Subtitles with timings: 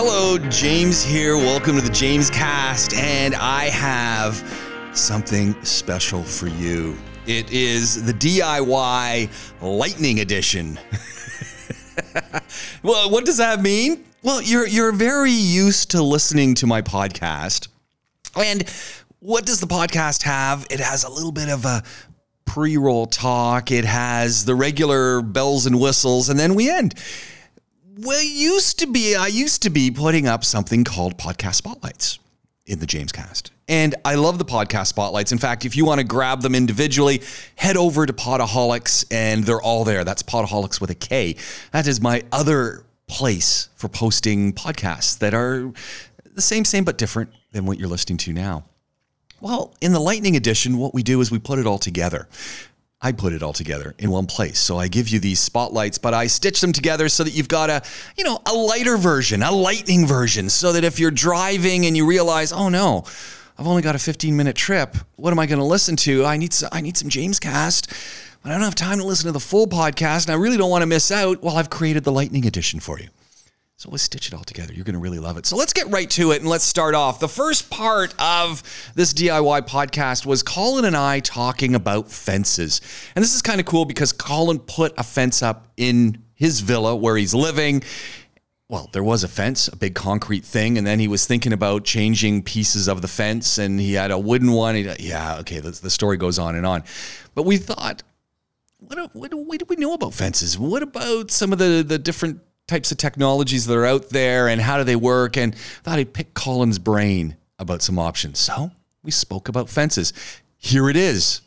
[0.00, 1.36] Hello, James here.
[1.36, 4.36] Welcome to the James Cast, and I have
[4.94, 6.96] something special for you.
[7.26, 9.28] It is the DIY
[9.60, 10.78] Lightning Edition.
[12.84, 14.04] well, what does that mean?
[14.22, 17.66] Well, you're you're very used to listening to my podcast.
[18.36, 18.70] And
[19.18, 20.64] what does the podcast have?
[20.70, 21.82] It has a little bit of a
[22.44, 23.72] pre-roll talk.
[23.72, 26.94] It has the regular bells and whistles, and then we end.
[28.00, 32.20] Well, used to be, I used to be putting up something called podcast spotlights
[32.64, 33.50] in the James Cast.
[33.66, 35.32] And I love the podcast spotlights.
[35.32, 37.22] In fact, if you want to grab them individually,
[37.56, 40.04] head over to Podaholics and they're all there.
[40.04, 41.34] That's Podaholics with a K.
[41.72, 45.72] That is my other place for posting podcasts that are
[46.36, 48.62] the same, same, but different than what you're listening to now.
[49.40, 52.28] Well, in the Lightning Edition, what we do is we put it all together.
[53.00, 54.58] I put it all together in one place.
[54.58, 57.70] So I give you these spotlights, but I stitch them together so that you've got
[57.70, 57.82] a,
[58.16, 62.06] you know, a lighter version, a lightning version, so that if you're driving and you
[62.06, 63.04] realize, oh no,
[63.56, 64.96] I've only got a 15 minute trip.
[65.14, 66.24] What am I going to listen to?
[66.24, 67.88] I need some, I need some James Cast,
[68.42, 70.70] but I don't have time to listen to the full podcast, and I really don't
[70.70, 71.40] want to miss out.
[71.40, 73.08] Well, I've created the Lightning Edition for you.
[73.78, 74.72] So let's stitch it all together.
[74.72, 75.46] You're going to really love it.
[75.46, 77.20] So let's get right to it and let's start off.
[77.20, 78.60] The first part of
[78.96, 82.80] this DIY podcast was Colin and I talking about fences.
[83.14, 86.96] And this is kind of cool because Colin put a fence up in his villa
[86.96, 87.84] where he's living.
[88.68, 91.84] Well, there was a fence, a big concrete thing, and then he was thinking about
[91.84, 94.74] changing pieces of the fence, and he had a wooden one.
[94.98, 96.82] Yeah, okay, the, the story goes on and on.
[97.36, 98.02] But we thought,
[98.78, 100.58] what, what, what do we know about fences?
[100.58, 104.60] What about some of the, the different types of technologies that are out there and
[104.60, 105.36] how do they work.
[105.36, 108.38] And thought I'd pick Colin's brain about some options.
[108.38, 108.70] So
[109.02, 110.12] we spoke about fences.
[110.58, 111.40] Here it is.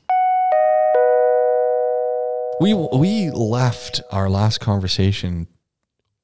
[2.60, 5.48] We we left our last conversation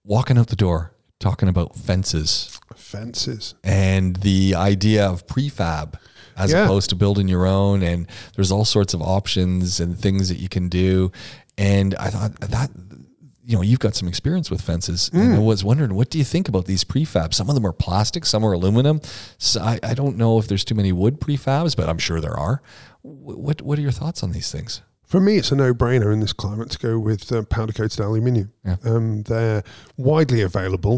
[0.04, 3.56] walking out the door talking about fences Fences.
[3.64, 5.95] and the idea of prefab
[6.38, 6.66] as Yeah.
[6.66, 8.05] opposed to building your own and
[8.36, 11.11] there's all sorts of options and things that you can do
[11.58, 12.70] and I thought that
[13.47, 16.23] you know you've got some experience with fences and I was wondering what do you
[16.25, 18.99] think about these prefabs some of them are plastic some are aluminum
[19.37, 22.37] so I, I don't know if there's too many wood prefabs but I'm sure there
[22.37, 22.61] are
[23.03, 26.33] what what are your thoughts on these things For me, it's a no-brainer in this
[26.33, 28.52] climate to go with uh, powder-coated aluminium.
[28.83, 29.64] Um, they're
[29.95, 30.97] widely available.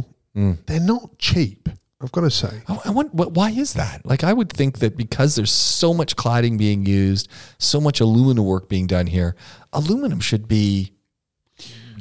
[0.66, 1.70] They're not cheap.
[2.02, 2.64] I've got to say.
[2.68, 4.04] I, I want, why is that?
[4.06, 7.28] Like, I would think that because there's so much cladding being used,
[7.60, 9.36] so much aluminum work being done here,
[9.74, 10.94] aluminum should be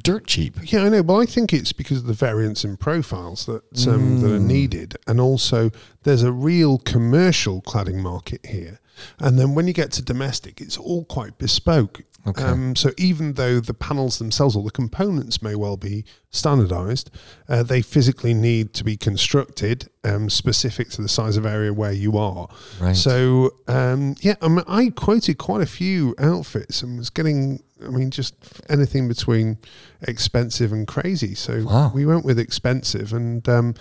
[0.08, 0.56] dirt cheap.
[0.72, 4.22] Yeah, I know, but I think it's because of the variance in profiles that um,
[4.22, 5.70] that are needed, and also
[6.04, 8.80] there's a real commercial cladding market here.
[9.18, 12.02] And then when you get to domestic, it's all quite bespoke.
[12.26, 12.42] Okay.
[12.42, 17.10] Um, so even though the panels themselves or the components may well be standardized,
[17.48, 21.92] uh, they physically need to be constructed um, specific to the size of area where
[21.92, 22.48] you are.
[22.80, 22.96] Right.
[22.96, 27.88] So um, yeah, I, mean, I quoted quite a few outfits and was getting, I
[27.88, 28.34] mean, just
[28.68, 29.56] anything between
[30.02, 31.34] expensive and crazy.
[31.34, 31.92] So Wow.
[31.94, 33.74] we went with expensive, and um,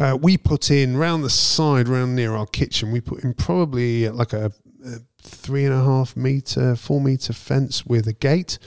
[0.00, 4.08] uh, we put in round the side, round near our kitchen, we put in probably
[4.08, 4.50] like a,
[4.84, 8.58] a three and a half meter, four meter fence with a gate,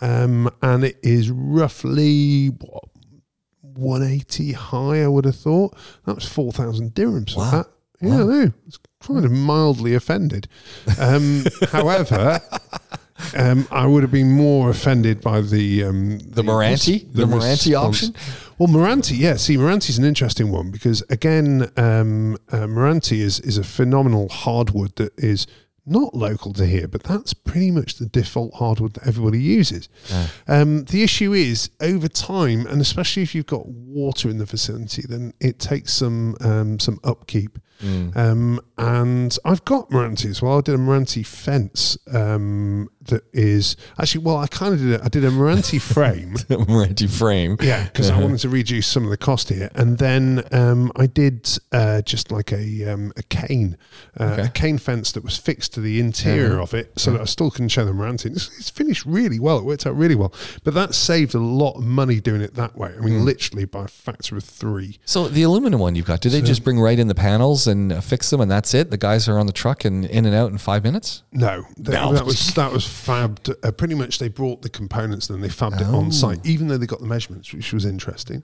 [0.00, 2.84] um, and it is roughly what.
[3.74, 5.74] 180 high, I would have thought.
[6.04, 7.50] That was 4,000 dirhams for Wow.
[7.52, 7.66] that.
[8.02, 8.52] Yeah, I know.
[8.66, 10.46] It's kind of mildly offended.
[10.98, 12.38] Um, however,
[13.36, 17.12] um, I would have been more offended by the um, The Meranti?
[17.12, 18.14] The Meranti option?
[18.58, 19.36] Well, Meranti, yeah.
[19.36, 24.96] See, Meranti's an interesting one because again, um, uh, Meranti is is a phenomenal hardwood
[24.96, 25.46] that is
[25.84, 29.88] not local to here, but that's pretty much the default hardwood that everybody uses.
[30.46, 35.02] Um, the issue is over time, and especially if you've got water in the vicinity,
[35.08, 37.58] then it takes some um, some upkeep.
[37.80, 40.58] Um, and I've got Meranti as well.
[40.58, 45.00] I did a Meranti fence um, that is actually well, I kind of did it.
[45.02, 46.34] I did a Meranti frame.
[46.48, 47.56] Meranti frame.
[47.60, 51.06] Yeah, because I wanted to reduce some of the cost here, and then um, I
[51.06, 53.76] did uh, just like a um, a cane,
[54.20, 54.42] uh, Okay.
[54.42, 57.50] a cane fence that was fixed to the interior of it, so that I still
[57.50, 58.24] can show them around.
[58.24, 59.58] It's, it's finished really well.
[59.58, 60.32] It worked out really well,
[60.62, 62.94] but that saved a lot of money doing it that way.
[62.96, 64.98] I mean, literally by a factor of three.
[65.04, 67.92] So the aluminum one you've got, do they just bring right in the panels and
[67.92, 68.90] uh, fix them, and that's it.
[68.90, 71.22] The guys are on the truck and in and out in five minutes.
[71.32, 72.12] No, that, No.
[72.12, 73.54] that was that was fabbed.
[73.64, 75.96] Uh, pretty much, they brought the components and then they fabbed it Oh.
[75.98, 78.42] on site, even though they got the measurements, which was interesting.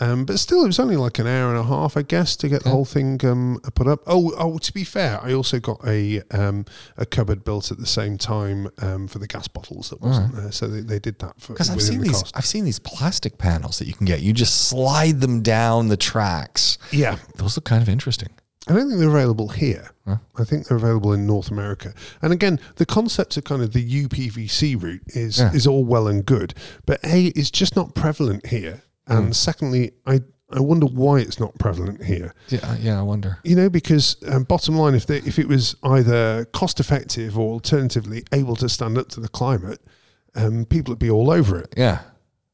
[0.00, 2.48] Um, but still, it was only like an hour and a half, I guess, to
[2.48, 4.00] get the whole thing um, put up.
[4.06, 6.64] Oh, oh, to be fair, I also got a um,
[6.96, 10.52] a cupboard built at the same time um, for the gas bottles that wasn't there,
[10.52, 12.36] so they, they did that for Because I've seen the these, cost.
[12.36, 14.20] I've seen these plastic panels that you can get.
[14.20, 16.78] You just slide them down the tracks.
[16.90, 18.28] Yeah, Those look kind of interesting.
[18.68, 19.90] I don't think they're available here.
[20.36, 21.94] I think they're available in North America.
[22.20, 25.52] And again, the concept of kind of the UPVC route is Yeah.
[25.52, 26.52] is all well and good,
[26.84, 28.82] but a it's just not prevalent here.
[29.06, 29.32] And Hmm.
[29.32, 30.22] secondly, I
[30.52, 32.34] I wonder why it's not prevalent here.
[32.48, 32.98] Yeah, yeah.
[32.98, 33.38] I wonder.
[33.44, 37.52] You know, because um, bottom line, if they, if it was either cost effective or
[37.52, 39.78] alternatively able to stand up to the climate,
[40.34, 41.72] um, people would be all over it.
[41.76, 42.00] Yeah,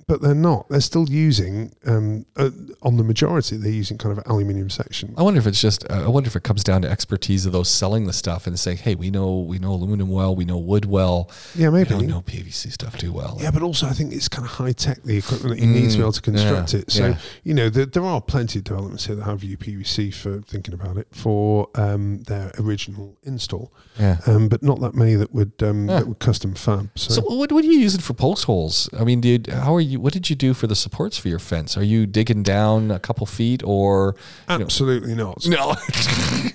[0.08, 0.68] But they're not.
[0.68, 2.50] They're still using um, uh,
[2.80, 3.56] on the majority.
[3.56, 5.12] They're using kind of aluminium section.
[5.18, 5.84] I wonder if it's just.
[5.90, 8.56] Uh, I wonder if it comes down to expertise of those selling the stuff and
[8.56, 11.28] say, "Hey, we know we know aluminum well, we know wood well.
[11.56, 11.90] Yeah, We maybe.
[11.90, 14.70] don't know PVC stuff too well." Yeah, but also I think it's kind of high
[14.70, 16.90] tech, the equipment that you need to be able to construct Mm, yeah, it.
[16.92, 17.18] So, yeah.
[17.42, 20.98] you know, there, there are plenty of developments here that have UPVC for thinking about
[20.98, 24.18] it for um, their original install, yeah.
[24.26, 26.90] um, but not that many that would um, that would custom fab.
[26.94, 28.88] So, So what, what are you using for pulse holes?
[28.96, 29.95] I mean, dude, how are you?
[29.96, 31.76] What did you do for the supports for your fence?
[31.76, 34.14] Are you digging down a couple feet or
[34.48, 35.46] you know- absolutely not.
[35.46, 35.74] no?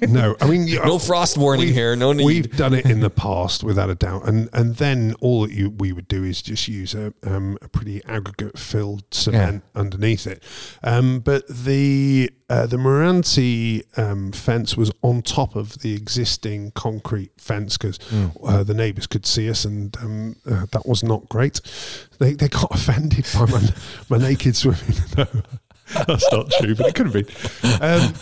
[0.08, 1.96] No, I mean, no frost warning here.
[1.96, 2.26] No need.
[2.26, 5.70] We've done it in the past without a doubt, and and then all that you
[5.70, 10.42] we would do is just use a um, a pretty aggregate filled cement underneath it.
[10.84, 17.32] Um, but the uh, the Meranti um, fence was on top of the existing concrete
[17.38, 17.98] fence because
[18.44, 21.62] uh, the neighbours could see us, and um, uh, that was not great.
[22.20, 23.62] They they got offended by my
[24.10, 24.98] my naked swimming.
[26.08, 27.28] That's not true, but it could have been.
[27.82, 28.14] Um,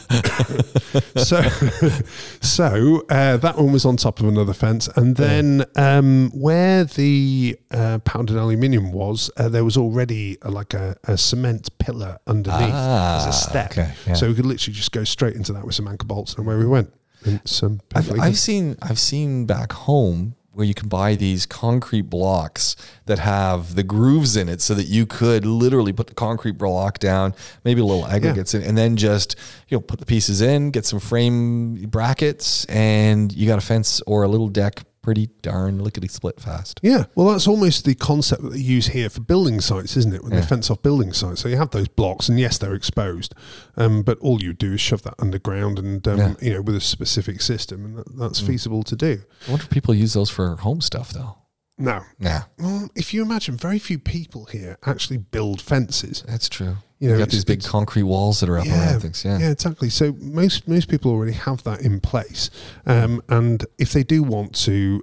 [1.23, 1.41] so,
[2.41, 7.57] so uh, that one was on top of another fence, and then um, where the
[7.71, 12.61] uh, powdered aluminium was, uh, there was already uh, like a, a cement pillar underneath
[12.69, 14.13] as Ah, a step, okay, yeah.
[14.13, 16.55] so we could literally just go straight into that with some anchor bolts, and away
[16.57, 16.93] we went.
[17.25, 22.03] And some I've, I've seen I've seen back home where you can buy these concrete
[22.03, 22.75] blocks
[23.05, 26.99] that have the grooves in it so that you could literally put the concrete block
[26.99, 27.33] down,
[27.63, 29.37] maybe a little aggregates in, and then just
[29.69, 34.01] you know put the pieces in, get some frame brackets, and you got a fence
[34.05, 36.79] or a little deck pretty darn lickety split fast.
[36.83, 40.23] Yeah, well, that's almost the concept that they use here for building sites, isn't it?
[40.23, 43.33] When they fence off building sites, so you have those blocks, and yes, they're exposed,
[43.75, 46.27] um, but all you do is shove that underground, and um, Yeah.
[46.29, 46.41] Mm.
[46.43, 49.21] you know, with a specific system, and that, that's feasible to do.
[49.47, 51.37] I wonder if people use those for home stuff though.
[51.79, 56.23] No, Nah, well, if you imagine, very few people here actually build fences.
[56.27, 56.75] that's true.
[56.99, 59.23] You You got these big concrete walls that are up Yeah, around things.
[59.23, 59.39] Yeah.
[59.39, 59.89] yeah, exactly.
[59.89, 62.49] So most most people already have that in place,
[62.85, 65.01] um, and if they do want to,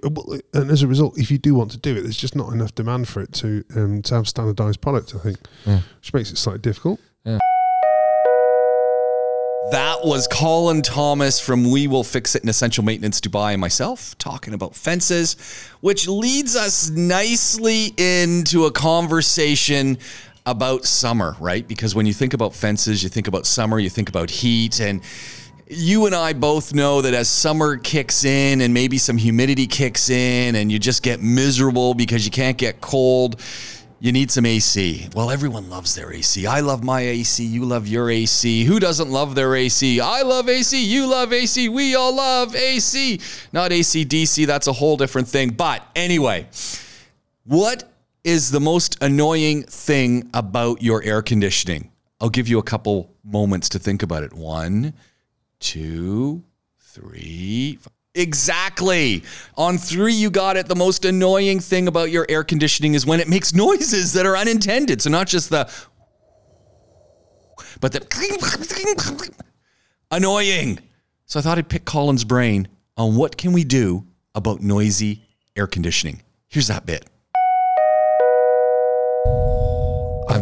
[0.53, 2.75] and as a result, if you do want to do it, there's just not enough
[2.75, 5.15] demand for it to um, to have standardized product.
[5.15, 5.79] I think, Yeah.
[5.99, 6.99] which makes it slightly difficult.
[9.71, 14.17] That was Colin Thomas from We Will Fix It in Essential Maintenance Dubai and myself
[14.17, 15.35] talking about fences,
[15.81, 19.97] which leads us nicely into a conversation
[20.47, 21.67] about summer, right?
[21.67, 25.01] Because when you think about fences, you think about summer, you think about heat, and
[25.69, 30.09] you and I both know that as summer kicks in and maybe some humidity kicks
[30.09, 33.41] in and you just get miserable because you can't get cold,
[33.99, 35.09] you need some AC.
[35.13, 36.47] Well, everyone loves their AC.
[36.47, 37.43] I love my AC.
[37.43, 38.63] You love your AC.
[38.63, 39.99] Who doesn't love their AC?
[39.99, 40.81] I love AC.
[40.85, 41.67] You love AC.
[41.67, 43.19] We all love AC.
[43.51, 44.47] Not AC DC.
[44.47, 45.49] That's a whole different thing.
[45.49, 46.47] But anyway,
[47.43, 47.91] what
[48.27, 51.89] is the most annoying thing about your air conditioning?
[52.19, 54.33] I'll give you a couple moments to think about it.
[54.33, 54.93] One,
[55.61, 56.43] two,
[56.77, 57.79] three.
[58.15, 59.23] Exactly.
[59.55, 60.67] On three, you got it.
[60.67, 64.35] The most annoying thing about your air conditioning is when it makes noises that are
[64.35, 65.01] unintended.
[65.01, 65.71] So, not just the,
[67.79, 69.31] but the
[70.11, 70.79] annoying.
[71.27, 75.23] So, I thought I'd pick Colin's brain on what can we do about noisy
[75.55, 76.23] air conditioning.
[76.49, 77.07] Here's that bit.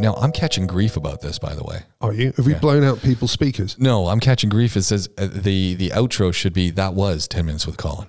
[0.05, 1.81] Now I'm catching grief about this, by the way.
[1.99, 2.31] Are you?
[2.37, 3.75] Have we blown out people's speakers?
[3.79, 4.77] No, I'm catching grief.
[4.77, 8.07] It says uh, the the outro should be that was ten minutes with Colin.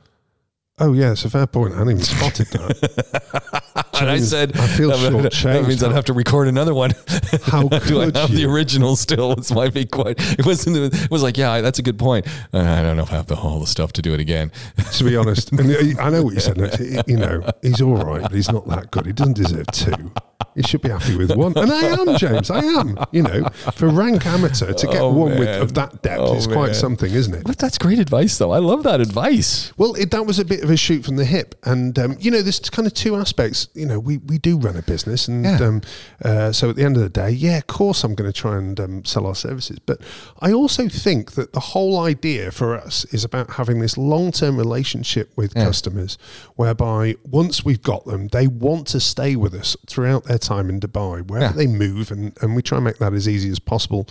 [0.79, 1.73] Oh yeah, it's a fair point.
[1.73, 3.63] I hadn't even spotted that.
[3.99, 6.91] And I said I feel that, that means I'd have to record another one.
[7.45, 9.33] How Do I have the original still?
[9.33, 10.37] It's my big question.
[10.39, 10.77] It wasn't.
[10.95, 12.27] It was like, yeah, that's a good point.
[12.53, 14.53] Uh, I don't know if I have the all the stuff to do it again.
[14.93, 16.59] to be honest, and I know what you said.
[16.59, 19.07] Next, you know, he's all right, but he's not that good.
[19.07, 20.13] He doesn't deserve two.
[20.57, 21.53] You should be happy with one.
[21.57, 22.51] And I am, James.
[22.51, 22.97] I am.
[23.13, 26.47] You know, for rank amateur to get Oh, one with of that depth Oh, is
[26.47, 26.75] quite man.
[26.75, 27.45] something, isn't it?
[27.45, 28.53] But that's great advice, though.
[28.53, 29.73] I love that advice.
[29.77, 32.31] Well, it, that was a bit of a shoot from the hip, and um, you
[32.31, 33.69] know, there's kind of two aspects.
[33.75, 35.59] You know, we, we do run a business, and Yeah.
[35.63, 35.83] um,
[36.25, 38.57] uh, so at the end of the day, yeah, of course, I'm going to try
[38.57, 39.79] and um, sell our services.
[39.79, 40.01] But
[40.41, 44.57] I also think that the whole idea for us is about having this long term
[44.57, 46.17] relationship with customers,
[46.57, 50.81] whereby once we've got them, they want to stay with us throughout their time in
[50.81, 51.53] Dubai, wherever Yeah.
[51.53, 54.03] they move, and, and we try and make that as easy as possible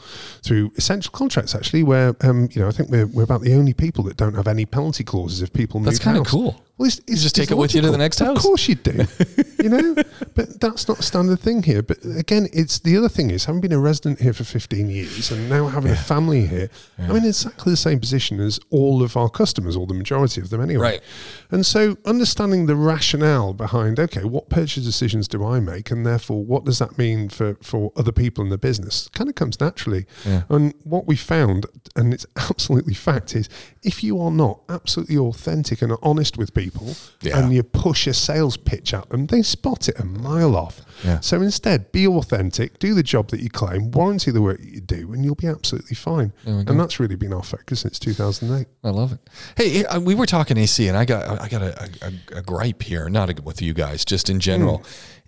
[0.43, 1.55] through essential contracts.
[1.55, 4.35] Actually, where um, you know, I think we're, we're about the only people that don't
[4.35, 5.85] have any penalty clauses if people move.
[5.87, 6.61] That's kinda cool.
[6.77, 8.37] Well, it's, it's just take it with you to the next house.
[8.37, 9.05] Of course you do.
[9.63, 9.95] you know,
[10.33, 11.81] but that's not a standard thing here.
[11.81, 15.31] But again, it's the other thing is having been a resident here for 15 years
[15.31, 16.69] and now having a family here.
[16.99, 20.49] I'm in exactly the same position as all of our customers, or the majority of
[20.49, 20.81] them anyway.
[20.81, 21.01] Right.
[21.49, 25.91] And so understanding the rationale behind, okay, what purchase decisions do I make?
[25.91, 29.35] And therefore, what does that mean for, for other people in the business kind of
[29.35, 30.05] comes naturally.
[30.25, 30.43] Yeah.
[30.49, 31.65] And what we found,
[31.95, 33.49] and it's absolutely fact, is
[33.83, 37.37] if you are not absolutely authentic and honest with people Yeah.
[37.39, 40.81] and you push a sales pitch at them, they spot it a mile off.
[41.03, 41.19] Yeah.
[41.19, 44.81] So instead, be authentic, do the job that you claim, warranty the work that you
[44.81, 46.33] do, and you'll be absolutely fine.
[46.45, 46.71] There we go.
[46.71, 48.67] And that's really been our focus since 2008.
[48.83, 49.19] I love it.
[49.57, 52.81] Hey, uh, we were talking AC, and I got I got a, a, a gripe
[52.83, 54.83] here, not with you guys, just in general,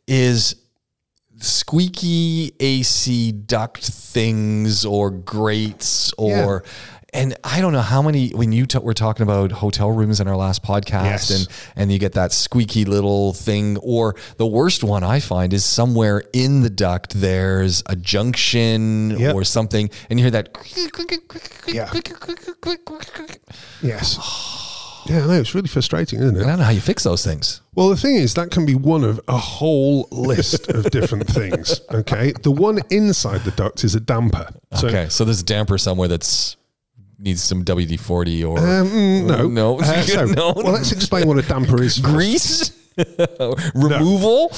[0.07, 0.55] is
[1.77, 6.63] squeaky AC duct things or grates or.
[7.13, 10.27] And I don't know how many when you t- were talking about hotel rooms in
[10.27, 11.29] our last podcast, Yes.
[11.31, 11.47] and
[11.77, 16.21] and you get that squeaky little thing, or the worst one I find is somewhere
[16.33, 19.35] in the duct there's a junction Yep.
[19.35, 20.49] or something, and you hear that.
[21.67, 21.89] Yeah.
[23.81, 24.63] Yes.
[25.09, 25.33] Yeah, I know.
[25.33, 26.43] It's really frustrating, isn't it?
[26.43, 27.61] I don't know how you fix those things.
[27.75, 31.79] Well, the thing is, that can be one of a whole list of different things.
[31.91, 32.33] Okay.
[32.43, 34.49] The one inside the duct is a damper.
[34.75, 36.57] So, okay, so there's a damper somewhere that's
[37.19, 39.47] needs some WD forty or Um, mm, no.
[39.47, 40.53] no, Uh, so, no.
[40.55, 41.97] Well, let's explain what a damper is.
[41.97, 42.03] first.
[42.03, 42.71] grease
[43.75, 44.51] removal.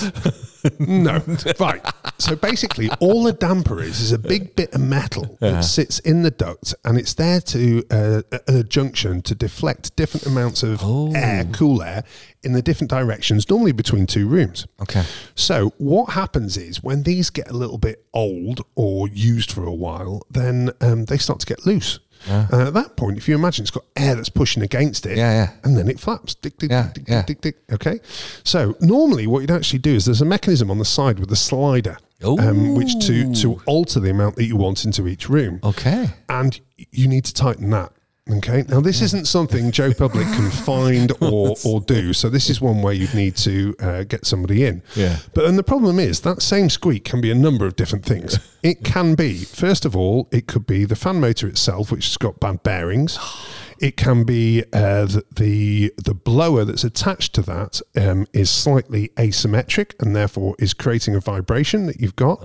[0.80, 1.22] No.
[1.60, 1.86] Right.
[2.18, 6.24] So basically, all a damper is is a big bit of metal that sits in
[6.24, 10.82] the duct, and it's there to uh, at a junction to deflect different amounts of
[11.16, 12.04] air, cool air,
[12.44, 14.68] in the different directions, normally between two rooms.
[14.82, 15.04] Okay.
[15.36, 19.74] So what happens is when these get a little bit old or used for a
[19.74, 22.00] while, then um, they start to get loose.
[22.28, 25.32] And at that point, if you imagine it's got air that's pushing against it, Yeah,
[25.34, 25.52] yeah.
[25.64, 26.36] and then it flaps.
[26.36, 27.22] Dick, dick, Yeah, dick, yeah.
[27.24, 27.74] dick, dick, dick.
[27.76, 28.00] Okay.
[28.44, 31.36] So normally, what you'd actually do is there's a mechanism on the side with a
[31.36, 36.10] slider, um, which to to alter the amount that you want into each room, Okay.
[36.28, 36.60] and
[36.92, 37.92] you need to tighten that.
[38.30, 38.64] Okay.
[38.68, 42.14] Now, this isn't something Joe Public can find or, or do.
[42.14, 44.82] So, this is one way you'd need to uh, get somebody in.
[44.96, 45.18] Yeah.
[45.34, 48.38] But then the problem is that same squeak can be a number of different things.
[48.62, 52.18] It can be, first of all, it could be the fan motor itself, which has
[52.18, 53.18] got bad bearings.
[53.80, 59.10] It can be uh, the, the the blower that's attached to that um, is slightly
[59.10, 62.42] asymmetric and therefore is creating a vibration that you've got.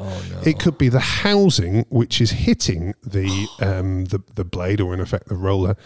[0.46, 5.00] It could be the housing which is hitting the um, the, the blade or in
[5.00, 5.76] effect the roller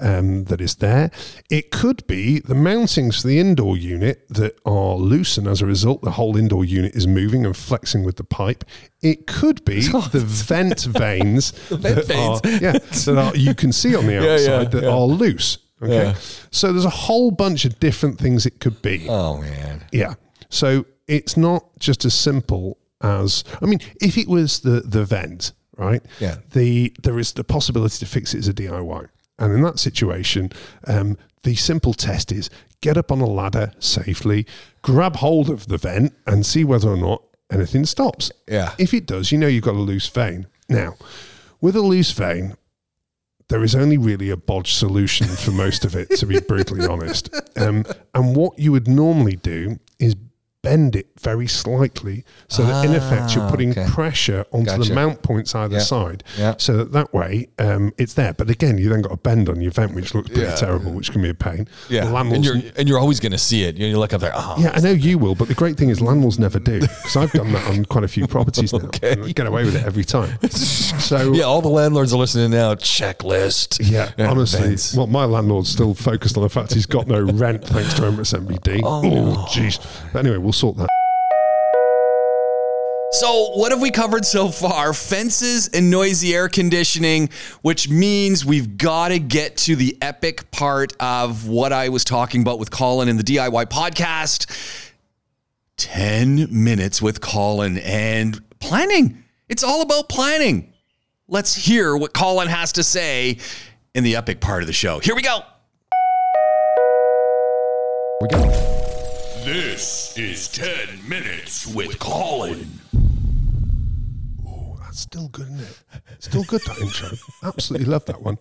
[0.00, 1.10] um, that is there.
[1.50, 5.66] It could be the mountings for the indoor unit that are loose and as a
[5.66, 8.64] result the whole indoor unit is moving and flexing with the pipe.
[9.00, 13.94] It could be the vent vanes vent that are, yeah, that are, you can see
[13.94, 14.90] on the yeah, outside that yeah.
[14.90, 15.58] are loose.
[15.80, 15.94] Okay.
[15.94, 16.14] Yeah.
[16.50, 19.06] So there's a whole bunch of different things it could be.
[19.08, 19.84] Oh man.
[19.92, 20.14] Yeah.
[20.48, 25.52] So it's not just as simple as I mean, if it was the the vent,
[25.76, 26.02] right?
[26.18, 26.38] Yeah.
[26.50, 29.08] The there is the possibility to fix it as a DIY.
[29.38, 30.50] And in that situation,
[30.88, 32.50] um, the simple test is
[32.80, 34.46] get up on a ladder safely,
[34.82, 38.30] grab hold of the vent and see whether or not anything stops.
[38.46, 38.74] Yeah.
[38.78, 40.46] If it does, you know you've got a loose vane.
[40.68, 40.96] Now,
[41.60, 42.56] with a loose vane,
[43.48, 47.30] there is only really a bodge solution for most of it, to be brutally honest.
[47.56, 50.14] Um, and what you would normally do is
[50.68, 53.86] bend it very slightly so that in effect you're Ah, putting okay.
[53.88, 54.88] pressure onto Gotcha.
[54.88, 55.82] the mount points either Yeah.
[55.82, 56.54] side Yeah.
[56.58, 59.60] so that that way um, it's there but again you then got a bend on
[59.60, 60.54] your vent which looks pretty Yeah.
[60.56, 62.04] terrible which can be a pain Yeah.
[62.20, 63.76] And you're and you're always going to see it.
[63.76, 64.32] You, you look up there.
[64.34, 67.16] Oh, yeah, I know you will, but the great thing is landlords never do because
[67.16, 68.80] I've done that on quite a few properties now.
[68.88, 69.12] Okay.
[69.12, 70.30] and I get away with it every time.
[70.50, 71.44] So yeah.
[71.44, 72.74] All the landlords are listening now.
[72.74, 73.78] Checklist.
[73.80, 74.60] Yeah, honestly.
[74.68, 74.94] vents.
[74.94, 78.34] Well, my landlord's still focused on the fact he's got no rent thanks to Emirates
[78.38, 78.82] NBD.
[78.84, 79.78] Oh, jeez.
[80.12, 80.84] But anyway, we'll sort that.
[80.84, 80.86] Uh.
[83.10, 84.92] So, what have we covered so far?
[84.92, 87.30] Fences and noisy air conditioning,
[87.62, 92.42] which means we've got to get to the epic part of what I was talking
[92.42, 94.46] about with Colin in the DIY podcast
[95.78, 99.24] 10 minutes with Colin and planning.
[99.48, 100.74] It's all about planning.
[101.28, 103.38] Let's hear what Colin has to say
[103.94, 104.98] in the epic part of the show.
[104.98, 105.40] Here we go.
[108.20, 108.67] We go.
[109.50, 112.68] This is 10 minutes with Colin.
[114.82, 115.82] That's still good, isn't it?
[116.18, 117.08] Still good, that intro.
[117.42, 118.36] Absolutely love that one.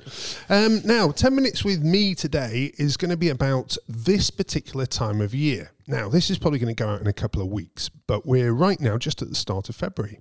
[0.49, 5.21] Um, now, 10 minutes with me today is going to be about this particular time
[5.21, 5.71] of year.
[5.87, 8.51] Now, this is probably going to go out in a couple of weeks, but we're
[8.51, 10.19] right now just at the start of February.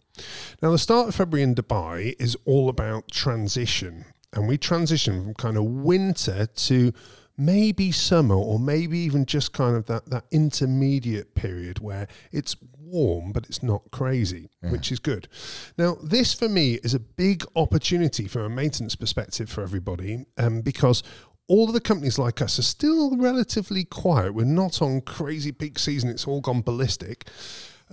[0.62, 5.34] Now, the start of February in Dubai is all about transition, and we transition from
[5.34, 6.92] kind of winter to
[7.36, 13.32] maybe summer or maybe even just kind of that, that intermediate period where it's warm
[13.32, 15.28] but it's not crazy which is good.
[15.76, 20.60] Now this for me is a big opportunity from a maintenance perspective for everybody um,
[20.60, 21.02] because
[21.48, 24.34] all of the companies like us are still relatively quiet.
[24.34, 26.10] We're not on crazy peak season.
[26.10, 27.28] It's all gone ballistic.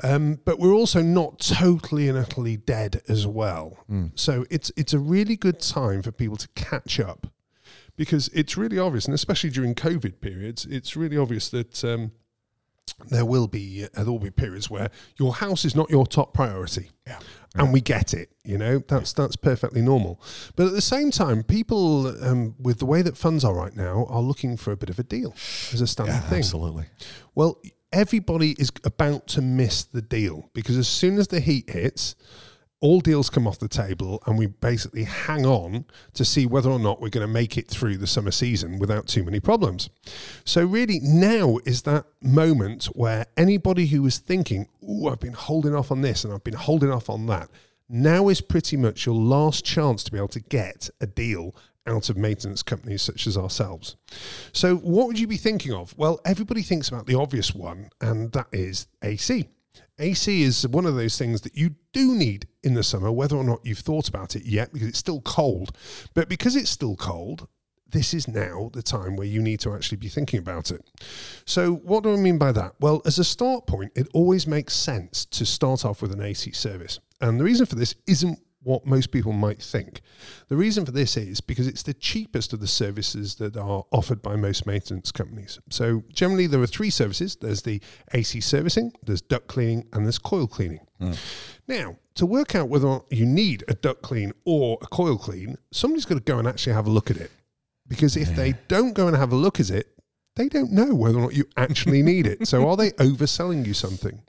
[0.01, 3.77] Um, but we're also not totally and utterly dead as well.
[4.15, 7.27] So it's it's a really good time for people to catch up
[7.95, 12.11] because it's really obvious, and especially during COVID periods, it's really obvious that um,
[13.09, 16.33] there will be uh, there will be periods where your house is not your top
[16.33, 16.91] priority.
[17.07, 17.19] Yeah.
[17.55, 20.19] And we get it, you know, that's that's perfectly normal.
[20.55, 24.05] But at the same time, people um, with the way that funds are right now
[24.09, 25.35] are looking for a bit of a deal
[25.71, 26.39] as a standard thing.
[26.39, 26.85] Absolutely.
[27.35, 32.15] Well, everybody is about to miss the deal because as soon as the heat hits,
[32.83, 36.77] all deals come off the table and we basically hang on to see whether or
[36.77, 39.89] not we're going to make it through the summer season without too many problems.
[40.43, 45.73] So, really, now is that moment where anybody who was thinking, Oh, I've been holding
[45.73, 47.49] off on this and I've been holding off on that,
[47.87, 51.55] now is pretty much your last chance to be able to get a deal
[51.87, 53.95] out of maintenance companies such as ourselves.
[54.51, 55.97] So, what would you be thinking of?
[55.97, 59.47] Well, everybody thinks about the obvious one, and that is AC.
[59.99, 63.43] AC is one of those things that you do need in the summer, whether or
[63.43, 65.77] not you've thought about it yet, because it's still cold.
[66.13, 67.47] But because it's still cold,
[67.93, 70.83] this is now the time where you need to actually be thinking about it.
[71.45, 72.73] So, what do I mean by that?
[72.79, 76.51] Well, as a start point, it always makes sense to start off with an AC
[76.51, 76.99] service.
[77.21, 80.01] And the reason for this isn't what most people might think.
[80.47, 84.21] The reason for this is because it's the cheapest of the services that are offered
[84.21, 85.59] by most maintenance companies.
[85.69, 87.81] So, generally, there are three services there's the
[88.13, 90.85] AC servicing, there's duct cleaning, and there's coil cleaning.
[90.99, 91.13] Hmm.
[91.67, 95.17] Now, to work out whether or not you need a duct clean or a coil
[95.17, 97.31] clean, somebody's got to go and actually have a look at it.
[97.87, 99.87] Because if they don't go and have a look at it,
[100.35, 102.47] they don't know whether or not you actually need it.
[102.47, 104.21] So are they overselling you something?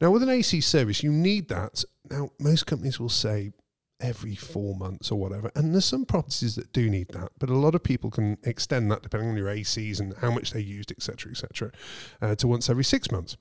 [0.00, 1.84] Now, with an AC service, you need that.
[2.10, 3.52] Now, most companies will say
[4.00, 5.50] every four months or whatever.
[5.54, 8.90] And there's some properties that do need that, but a lot of people can extend
[8.90, 11.72] that depending on your ACs and how much they used, etc., etc.,
[12.22, 13.36] uh, to once every six months.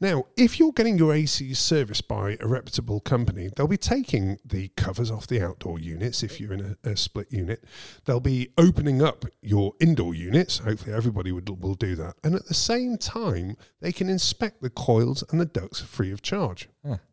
[0.00, 4.68] Now, if you're getting your ACs serviced by a reputable company, they'll be taking the
[4.76, 7.64] covers off the outdoor units if you're in a, a split unit.
[8.06, 10.58] They'll be opening up your indoor units.
[10.58, 12.14] Hopefully, everybody would, will do that.
[12.24, 16.22] And at the same time, they can inspect the coils and the ducts free of
[16.22, 16.68] charge.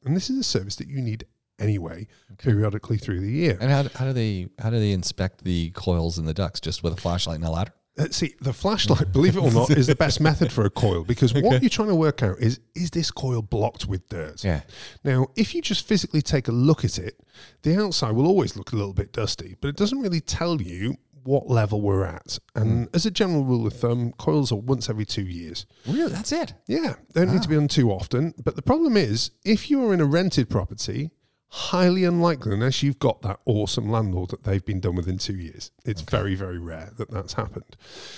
[0.05, 1.25] And this is a service that you need
[1.59, 3.57] anyway, periodically through the year.
[3.59, 6.83] And how, how do they how do they inspect the coils and the ducts just
[6.83, 7.73] with a flashlight and a ladder?
[7.99, 11.03] Uh, see, the flashlight, believe it or not, is the best method for a coil
[11.03, 14.43] because what you're trying to work out is is this coil blocked with dirt?
[14.43, 14.61] Yeah.
[15.03, 17.19] Now, if you just physically take a look at it,
[17.63, 20.97] the outside will always look a little bit dusty, but it doesn't really tell you
[21.23, 22.39] what level we're at.
[22.55, 25.65] And as a general rule of thumb, coils are once every two years.
[25.85, 26.53] Really, that's it.
[26.67, 28.33] Yeah, they don't need to be done too often.
[28.41, 31.11] But the problem is, if you are in a rented property,
[31.49, 35.71] highly unlikely unless you've got that awesome landlord that they've been done within two years.
[35.85, 37.77] It's very, very rare that that's happened.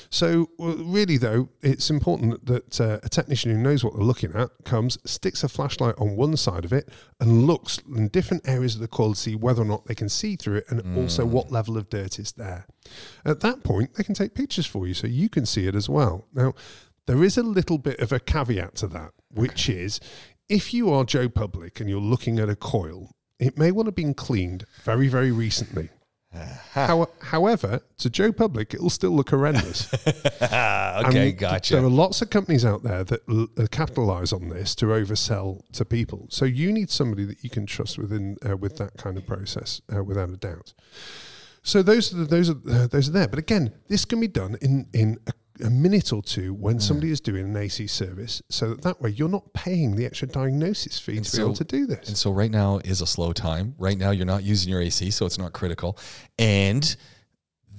[0.10, 4.34] So, well, really, though, it's important that uh, a technician who knows what they're looking
[4.34, 6.90] at comes, sticks a flashlight on one side of it,
[7.20, 10.10] and looks in different areas of the coil to see whether or not they can
[10.10, 12.66] see through it and also what level of dirt is there.
[13.24, 15.88] At that point, they can take pictures for you so you can see it as
[15.88, 16.26] well.
[16.34, 16.54] Now,
[17.06, 20.00] there is a little bit of a caveat to that, which is
[20.48, 23.96] if you are Joe Public and you're looking at a coil, it may well have
[23.96, 25.90] been cleaned very, very recently.
[26.74, 29.92] How, however, to Joe Public, it'll still look horrendous.
[30.42, 31.76] okay, And gotcha.
[31.76, 35.62] There are lots of companies out there that l- uh, capitalize on this to oversell
[35.72, 36.28] to people.
[36.30, 39.82] So you need somebody that you can trust within uh, with that kind of process,
[39.94, 40.74] uh, without a doubt.
[41.64, 43.28] So those are the, those are uh, those are there.
[43.28, 47.12] But again, this can be done in in a, a minute or two when somebody
[47.12, 51.00] is doing an AC service, so that that way you're not paying the extra diagnosis
[51.00, 52.08] fee to be able to do this.
[52.08, 53.76] And so right now is a slow time.
[53.78, 55.98] Right now you're not using your AC, so it's not critical.
[56.38, 56.96] And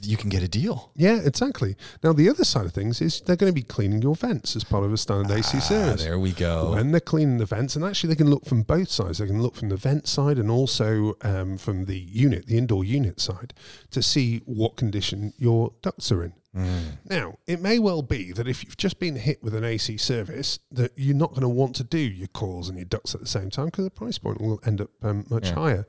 [0.03, 0.93] you can get a deal.
[0.97, 1.77] Yeah, exactly.
[2.03, 4.65] Now the other side of things is they're going to be cleaning your vents as
[4.65, 6.03] part of a standard AC Ah, service.
[6.05, 6.71] there we go.
[6.73, 9.19] When they're cleaning the vents, and actually they can look from both sides.
[9.19, 12.83] They can look from the vent side and also um, from the unit, the indoor
[12.83, 13.53] unit side,
[13.91, 16.33] to see what condition your ducts are in.
[16.53, 20.59] Now, it may well be that if you've just been hit with an AC service,
[20.71, 23.27] that you're not going to want to do your calls and your ducts at the
[23.27, 25.87] same time because the price point will end up um, much higher.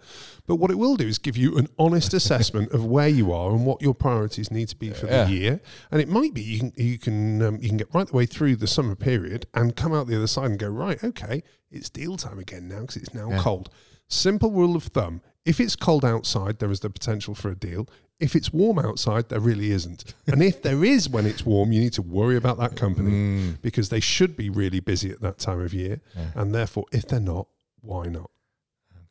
[0.47, 3.52] But what it will do is give you an honest assessment of where you are
[3.52, 5.26] and what your priorities need to be for Yeah.
[5.26, 5.62] the year.
[5.89, 8.26] And it might be you can you can um, you can get right the way
[8.26, 11.89] through the summer period and come out the other side and go right, okay, it's
[11.89, 13.69] deal time again now because it's now cold.
[14.08, 17.88] Simple rule of thumb: if it's cold outside, there is the potential for a deal.
[18.22, 20.14] If it's warm outside, there really isn't.
[20.28, 23.90] And if there is when it's warm, you need to worry about that company because
[23.90, 26.00] they should be really busy at that time of year.
[26.36, 27.48] And therefore, if they're not,
[27.82, 28.30] why not?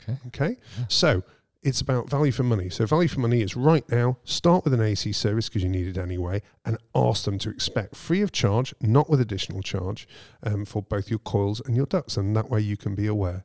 [0.01, 0.18] Okay.
[0.29, 0.57] Okay.
[0.88, 1.23] So
[1.62, 2.70] it's about value for money.
[2.70, 5.88] So value for money is right now, start with an AC service because you need
[5.88, 10.09] it anyway, and ask them to expect free of charge, not with additional charge,
[10.42, 12.16] um, for both your coils and your ducts.
[12.16, 13.44] And that way you can be aware.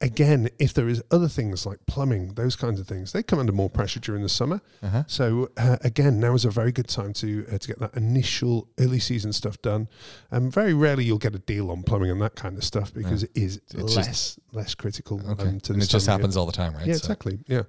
[0.00, 3.52] Again, if there is other things like plumbing, those kinds of things, they come under
[3.52, 4.60] more pressure during the summer.
[5.06, 8.68] So uh, again, now is a very good time to uh, to get that initial
[8.78, 9.88] early season stuff done.
[10.30, 13.22] Um, very rarely you'll get a deal on plumbing and that kind of stuff because
[13.24, 15.20] it is It's less just- less critical.
[15.32, 15.48] Okay.
[15.48, 16.18] Um, to and it just of year.
[16.18, 16.86] happens all the time, right?
[16.86, 17.38] Yeah, So- exactly.
[17.46, 17.62] Yeah.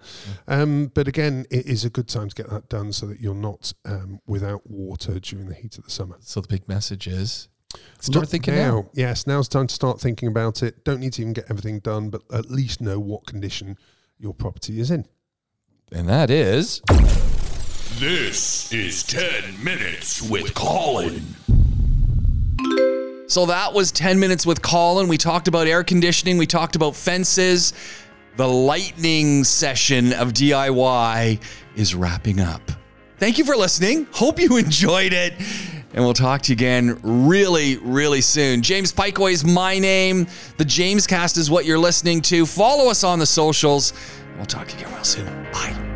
[0.48, 3.36] Um, but again, it is a good time to get that done so that you're
[3.36, 6.18] not um, without water during the heat of the summer.
[6.22, 7.50] So the big message is
[8.00, 8.72] start Look thinking now.
[8.72, 8.90] now.
[8.94, 10.84] Yes, now's time to start thinking about it.
[10.84, 13.78] Don't need to even get everything done, but at least know what condition
[14.20, 15.06] your property is in.
[15.92, 16.82] And that is
[18.00, 21.22] This is 10 Minutes with Colin.
[23.28, 25.08] So that was 10 minutes with Colin.
[25.10, 27.74] We talked about air conditioning, we talked about fences.
[28.38, 31.42] The lightning session of DIY
[31.76, 32.62] is wrapping up.
[33.18, 34.08] Thank you for listening.
[34.12, 35.34] Hope you enjoyed it.
[35.98, 38.62] And we'll talk to you again really, really soon.
[38.62, 40.28] James Pikeway is my name.
[40.58, 42.46] The James Cast is what you're listening to.
[42.46, 43.94] Follow us on the socials.
[44.36, 45.26] We'll talk to you again real soon.
[45.52, 45.87] Bye.